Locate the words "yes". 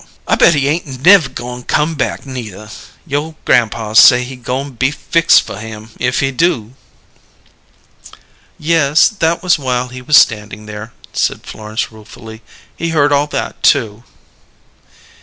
8.57-9.09